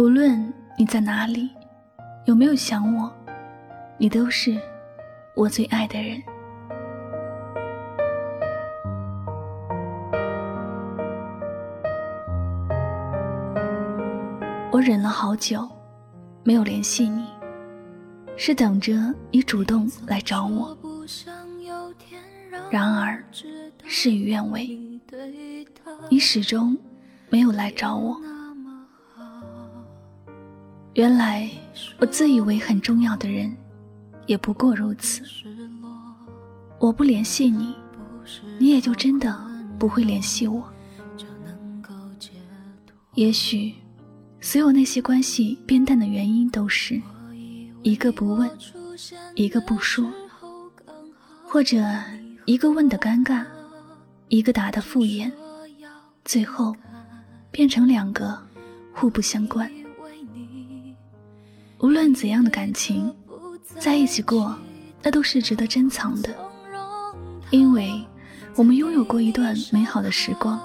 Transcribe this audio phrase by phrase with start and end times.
[0.00, 1.50] 无论你在哪里，
[2.24, 3.12] 有没有想我，
[3.98, 4.58] 你都是
[5.34, 6.18] 我最爱的人。
[14.72, 15.68] 我忍了好久，
[16.44, 17.26] 没有联系你，
[18.38, 18.94] 是等着
[19.30, 20.74] 你主动来找我。
[22.70, 23.22] 然而，
[23.84, 24.80] 事与愿违，
[26.08, 26.74] 你始终
[27.28, 28.18] 没有来找我。
[30.94, 31.48] 原来
[31.98, 33.54] 我自以为很重要的人，
[34.26, 35.22] 也不过如此。
[36.78, 37.74] 我不联系你，
[38.58, 39.38] 你也就真的
[39.78, 40.68] 不会联系我。
[43.14, 43.74] 也许，
[44.40, 47.00] 所有那些关系变淡的原因，都是
[47.82, 48.50] 一个不问，
[49.34, 50.10] 一个不说，
[51.44, 51.84] 或者
[52.46, 53.44] 一个问的尴尬，
[54.28, 55.30] 一个答的敷衍，
[56.24, 56.74] 最后
[57.52, 58.36] 变成两个
[58.92, 59.70] 互不相关。
[61.82, 63.14] 无论怎样的感情，
[63.78, 64.54] 在一起过，
[65.02, 66.28] 那都是值得珍藏的，
[67.50, 67.90] 因为
[68.54, 70.60] 我们拥有过一段美好的时光。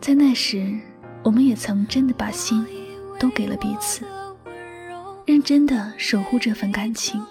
[0.00, 0.76] 在那时，
[1.22, 2.66] 我们也曾真的把心
[3.18, 4.04] 都给了彼此，
[5.24, 7.24] 认真的守护这份感情。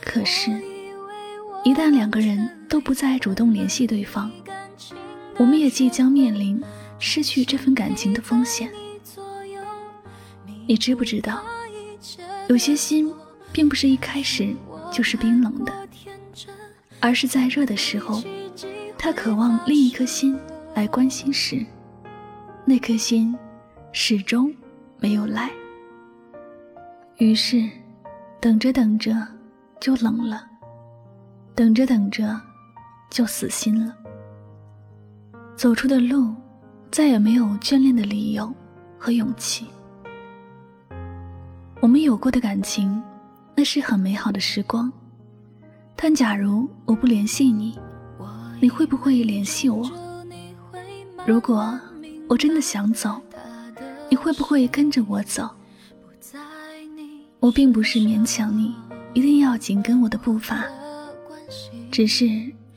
[0.00, 0.50] 可是，
[1.64, 4.30] 一旦两个人都不再主动联系对方，
[5.36, 6.62] 我们也即将面临
[6.98, 8.72] 失去这份感情的风险。
[10.72, 11.42] 你知不知道，
[12.48, 13.12] 有些心
[13.52, 14.56] 并不是一开始
[14.90, 15.72] 就是冰冷的，
[16.98, 18.22] 而是在热的时候，
[18.96, 20.34] 他渴望另一颗心
[20.74, 21.62] 来关心时，
[22.64, 23.36] 那颗心
[23.92, 24.50] 始终
[24.98, 25.50] 没有来。
[27.18, 27.68] 于是，
[28.40, 29.14] 等着等着
[29.78, 30.42] 就冷了，
[31.54, 32.40] 等着等着
[33.10, 33.94] 就死心了。
[35.54, 36.34] 走出的路，
[36.90, 38.50] 再也没有眷恋的理由
[38.98, 39.66] 和勇气。
[42.12, 43.02] 我们有过的感情，
[43.56, 44.92] 那是很美好的时光。
[45.96, 47.78] 但假如我不联系你，
[48.60, 49.90] 你会不会联系我？
[51.24, 51.80] 如果
[52.28, 53.18] 我真的想走，
[54.10, 55.48] 你会不会跟着我走？
[57.40, 58.74] 我并不是勉强你
[59.14, 60.66] 一定要紧跟我的步伐，
[61.90, 62.28] 只是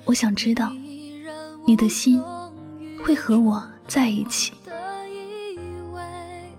[0.06, 0.72] 我想知道，
[1.66, 2.23] 你的心
[3.03, 4.53] 会和我在一起。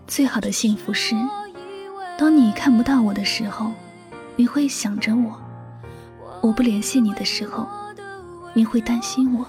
[0.06, 1.16] 最好的幸福是。
[2.18, 3.72] 当你看不到我的时候，
[4.36, 5.32] 你会想着我；
[6.40, 7.68] 我不联系你的时候，
[8.54, 9.46] 你会担心我，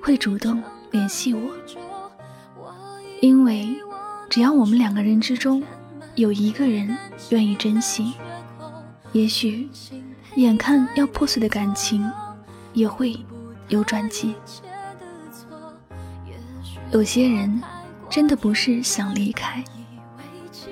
[0.00, 0.62] 会主动
[0.92, 1.40] 联系我。
[3.20, 3.76] 因为
[4.30, 5.62] 只要我们两个人之中
[6.14, 6.96] 有一个人
[7.30, 8.14] 愿意珍惜，
[9.12, 9.68] 也许
[10.36, 12.08] 眼看要破碎的感情
[12.74, 13.18] 也会
[13.68, 14.36] 有转机。
[16.92, 17.60] 有些人
[18.08, 19.64] 真的不是想离开。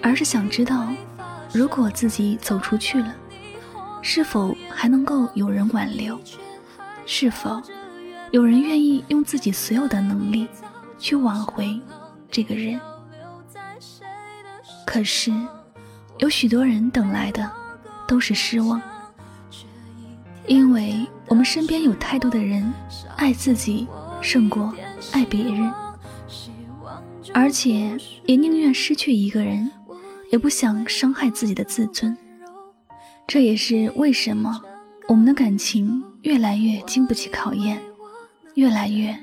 [0.05, 0.87] 而是想知道，
[1.51, 3.17] 如果自己走出去了，
[4.03, 6.21] 是否还能够有人挽留？
[7.07, 7.59] 是否
[8.31, 10.47] 有人愿意用自己所有的能力
[10.99, 11.81] 去挽回
[12.31, 12.79] 这个人？
[14.87, 15.33] 可是，
[16.19, 17.51] 有许多人等来的
[18.07, 18.79] 都是失望，
[20.47, 22.71] 因为我们身边有太多的人
[23.17, 23.89] 爱自己
[24.21, 24.71] 胜过
[25.13, 25.73] 爱别人，
[27.33, 27.97] 而且
[28.27, 29.71] 也宁愿失去一个人。
[30.31, 32.17] 也不想伤害自己的自尊，
[33.27, 34.61] 这也是为什么
[35.07, 37.81] 我们的感情越来越经不起考验，
[38.55, 39.17] 越来越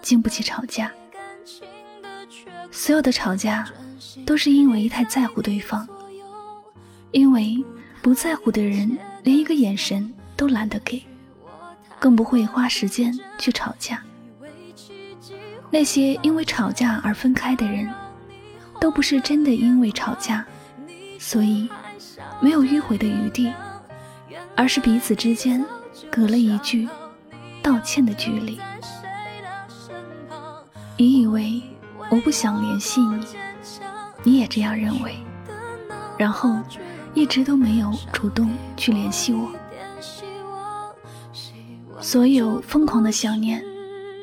[0.00, 0.90] 经不起吵架。
[2.70, 3.68] 所有的吵架
[4.24, 5.86] 都是因为太在乎对方，
[7.10, 7.62] 因为
[8.00, 11.02] 不在乎的人连一个眼神都懒得给，
[11.98, 14.02] 更不会花时间去吵架。
[15.70, 17.88] 那些因为吵架而分开的人。
[18.80, 20.44] 都不是真的因为吵架，
[21.18, 21.68] 所以
[22.40, 23.52] 没有迂回的余地
[24.56, 25.64] 而是彼此之间
[26.10, 26.88] 隔了一句
[27.62, 28.58] 道歉的距离。
[30.96, 31.62] 你以为
[32.10, 33.24] 我不想联系你，
[34.24, 35.16] 你也这样认为，
[36.16, 36.58] 然后
[37.14, 39.52] 一直都没有主动去联系我。
[42.00, 43.62] 所有疯狂的想念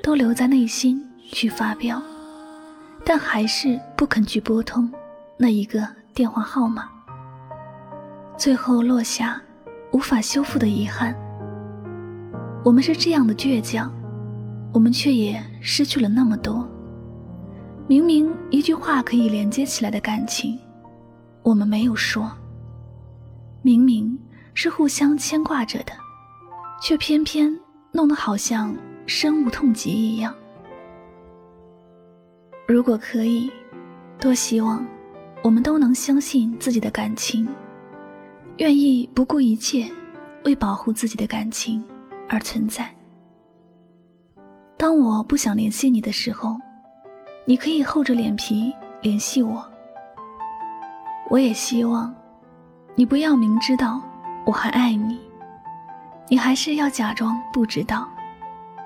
[0.01, 2.01] 都留在内心去发飙，
[3.06, 4.92] 但还是不肯去拨通
[5.38, 6.90] 那一个电话号码。
[8.36, 9.40] 最后落下
[9.92, 11.16] 无法修复的遗憾。
[12.63, 13.94] 我们是这样的倔强，
[14.74, 16.68] 我们却也失去了那么多。
[17.88, 20.60] 明明一句话可以连接起来的感情，
[21.44, 22.30] 我们没有说。
[23.62, 24.18] 明明
[24.56, 25.94] 是互相牵挂着的，
[26.81, 27.56] 却偏偏
[27.92, 28.75] 弄得好像
[29.06, 30.34] 深恶痛疾一样。
[32.67, 33.51] 如果可以，
[34.19, 34.83] 多希望
[35.44, 37.47] 我们都能相信自己的感情。
[38.57, 39.85] 愿意不顾一切
[40.45, 41.83] 为保护自己的感情
[42.27, 42.89] 而存在。
[44.77, 46.57] 当我不想联系你的时候，
[47.45, 49.63] 你可以厚着脸皮联系我。
[51.29, 52.13] 我也希望
[52.95, 54.01] 你不要明知道
[54.45, 55.19] 我还爱你，
[56.29, 58.09] 你还是要假装不知道，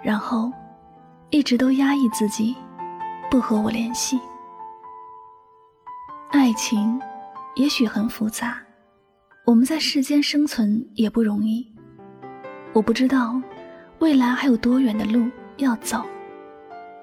[0.04, 0.52] 然后
[1.30, 2.56] 一直都压抑自己，
[3.30, 4.20] 不和我联系。
[6.32, 7.00] 爱情
[7.56, 8.60] 也许很复杂。
[9.46, 11.66] 我们在世间生存也不容易，
[12.74, 13.42] 我不知道
[14.00, 15.28] 未来还有多远的路
[15.58, 16.04] 要走，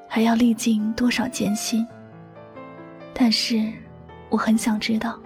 [0.09, 1.87] 还要历尽多少艰辛。
[3.13, 3.73] 但是
[4.29, 5.19] 我很想知道，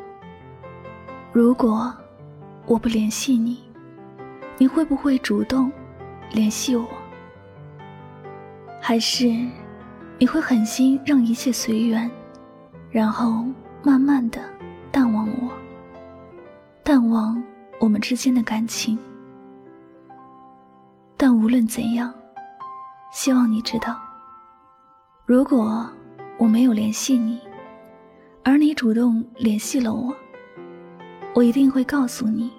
[1.33, 1.95] 如果
[2.65, 3.63] 我不联系你，
[4.57, 5.71] 你会不会主动
[6.31, 6.89] 联系我？
[8.81, 9.29] 还是
[10.21, 12.09] 你会狠心让一切随缘，
[12.91, 13.47] 然后
[13.83, 14.39] 慢慢的
[14.93, 15.51] 淡忘我？
[16.85, 17.43] 淡忘
[17.81, 18.99] 我们之间的感情，
[21.17, 22.13] 但无论怎样，
[23.11, 23.99] 希望你知道，
[25.25, 25.91] 如果
[26.37, 27.41] 我没有联系你，
[28.45, 30.15] 而你主动联系了我，
[31.35, 32.51] 我一定会告诉你，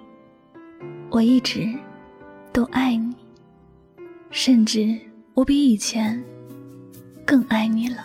[1.10, 1.72] 我一直
[2.52, 3.14] 都爱你，
[4.30, 4.98] 甚至
[5.34, 6.20] 我比以前
[7.24, 8.04] 更爱你了。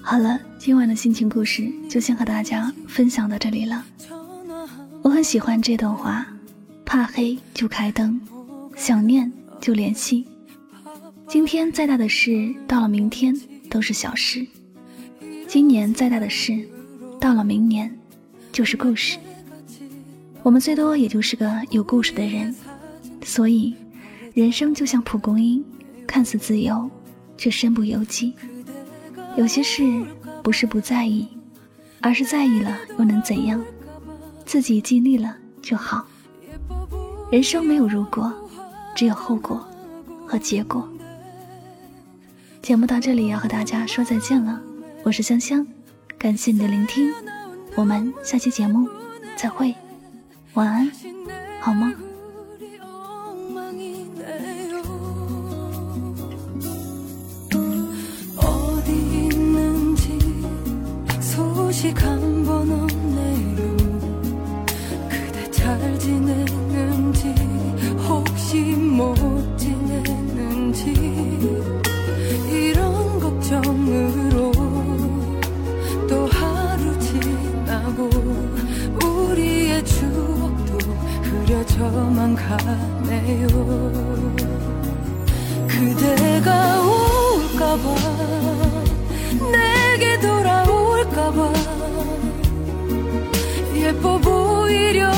[0.00, 3.84] 好了，今晚的心情故事就先和大家分享到这里了。
[5.02, 6.24] 我很喜欢这段话：
[6.84, 8.20] 怕黑就开灯，
[8.76, 10.24] 想念就联系。
[11.26, 13.34] 今天再大的事，到了明天
[13.68, 14.46] 都是小事；
[15.48, 16.68] 今年再大的事，
[17.24, 17.90] 到了明年
[18.52, 19.18] 就是故事。
[20.42, 22.54] 我们最多也就是个有故事的人，
[23.24, 23.74] 所以
[24.34, 25.64] 人生就像蒲公英，
[26.06, 26.86] 看似自由，
[27.38, 28.34] 却身不由己。
[29.38, 30.04] 有些事
[30.42, 31.26] 不是不在意，
[32.02, 33.64] 而是在意了又能怎样？
[34.44, 36.06] 自己尽力了就好。
[37.32, 38.30] 人生没有如果，
[38.94, 39.66] 只有后果
[40.26, 40.86] 和结果。
[42.60, 44.60] 节目到这里要和大家说再见了，
[45.02, 45.66] 我是香香，
[46.24, 47.12] 感谢你的聆听，
[47.74, 48.88] 我们下期节目
[49.36, 49.74] 再会，
[50.54, 50.90] 晚安，
[51.60, 51.92] 好吗？
[82.34, 83.48] 가네요.
[85.68, 87.94] 그대가 올까봐
[89.52, 91.52] 내게 돌아올까봐
[93.74, 95.10] 예뻐 보이려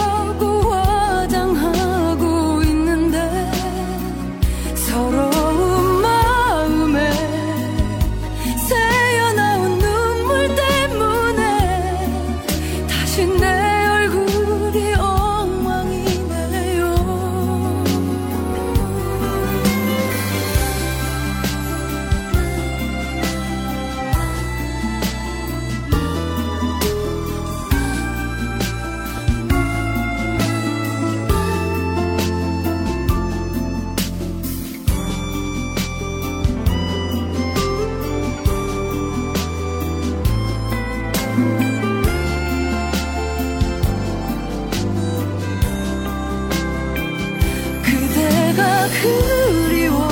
[49.68, 50.08] 그리워.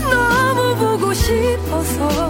[0.00, 2.27] 너무 보고 싶어서.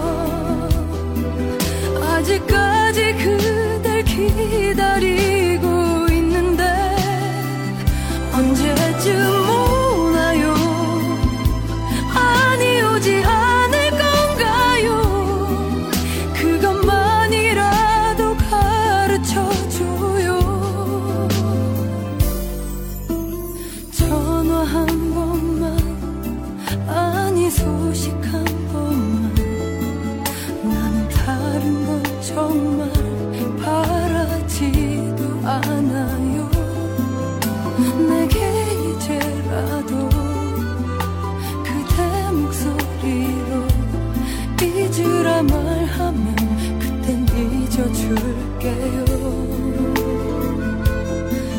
[48.09, 49.05] 줄게요.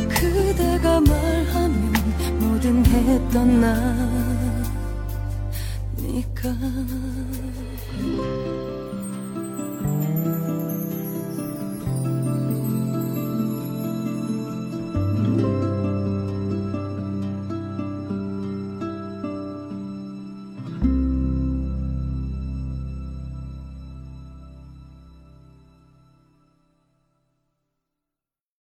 [0.08, 1.92] 그대가 말하면
[2.40, 4.09] 뭐든 했던 나